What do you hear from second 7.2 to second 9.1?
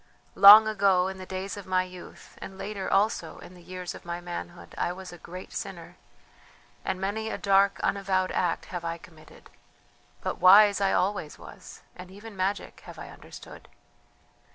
a dark unavowed act have I